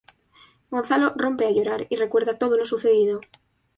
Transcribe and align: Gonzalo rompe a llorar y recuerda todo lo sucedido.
Gonzalo 0.75 1.11
rompe 1.15 1.45
a 1.45 1.51
llorar 1.51 1.85
y 1.89 1.95
recuerda 1.95 2.39
todo 2.39 2.57
lo 2.57 2.65
sucedido. 2.65 3.21